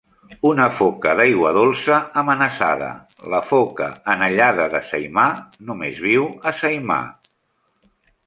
[0.51, 2.87] Una foca d'aigua dolça amenaçada,
[3.35, 5.29] la foca anellada de Saimaa,
[5.71, 7.93] només viu a Saimaa.